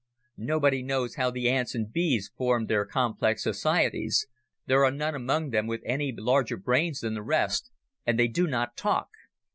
Nobody 0.39 0.81
knows 0.81 1.13
how 1.13 1.29
the 1.29 1.47
ants 1.47 1.75
and 1.75 1.93
bees 1.93 2.31
formed 2.35 2.67
their 2.67 2.87
complex 2.87 3.43
societies 3.43 4.25
there 4.65 4.83
are 4.83 4.89
none 4.89 5.13
among 5.13 5.51
them 5.51 5.67
with 5.67 5.83
any 5.85 6.11
larger 6.11 6.57
brains 6.57 7.01
than 7.01 7.13
the 7.13 7.21
rest, 7.21 7.69
and 8.03 8.17
they 8.17 8.27
do 8.27 8.47
not 8.47 8.75
talk. 8.75 9.09